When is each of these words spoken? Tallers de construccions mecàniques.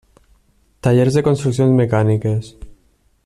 Tallers 0.87 1.19
de 1.19 1.23
construccions 1.27 1.77
mecàniques. 1.81 2.53